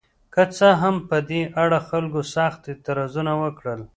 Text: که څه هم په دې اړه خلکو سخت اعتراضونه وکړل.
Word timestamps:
که 0.33 0.43
څه 0.55 0.67
هم 0.81 0.95
په 1.09 1.17
دې 1.29 1.41
اړه 1.63 1.79
خلکو 1.89 2.21
سخت 2.33 2.61
اعتراضونه 2.71 3.31
وکړل. 3.41 3.81